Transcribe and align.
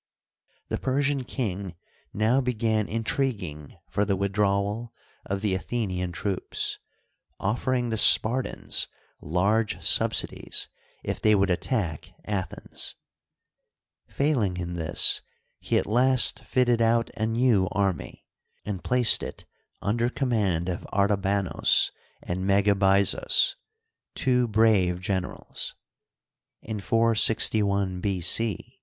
The 0.69 0.79
Persian 0.79 1.25
kin^f 1.25 1.75
now 2.11 2.41
began 2.41 2.87
intriguing 2.87 3.77
for 3.87 4.03
the 4.03 4.15
with 4.15 4.33
drawal 4.33 4.89
of 5.27 5.41
the 5.41 5.53
Athenian 5.53 6.11
troops, 6.11 6.79
offering 7.39 7.89
the 7.89 7.99
Spartans 7.99 8.87
large 9.21 9.79
subsidies 9.85 10.69
if 11.03 11.21
they 11.21 11.35
would 11.35 11.51
attack 11.51 12.13
Athens. 12.25 12.95
Failing 14.07 14.57
in 14.57 14.73
this, 14.73 15.21
he 15.59 15.77
at 15.77 15.85
last 15.85 16.39
fitted 16.39 16.81
out 16.81 17.11
a 17.15 17.27
new 17.27 17.67
army, 17.71 18.25
and 18.65 18.83
placed 18.83 19.21
it 19.21 19.45
under 19.83 20.09
com 20.09 20.29
mand 20.29 20.67
of 20.67 20.81
Artabanos 20.91 21.91
and 22.23 22.43
Megabyzos, 22.43 23.55
two 24.15 24.47
brave 24.47 24.99
generals. 24.99 25.75
In 26.63 26.79
461 26.79 27.99
B. 28.01 28.19
c. 28.19 28.79